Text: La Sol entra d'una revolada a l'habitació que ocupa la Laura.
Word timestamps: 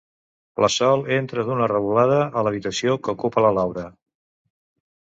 La 0.63 0.69
Sol 0.75 1.03
entra 1.17 1.45
d'una 1.49 1.67
revolada 1.73 2.17
a 2.27 2.45
l'habitació 2.49 2.97
que 3.05 3.17
ocupa 3.17 3.47
la 3.49 3.57
Laura. 3.61 3.87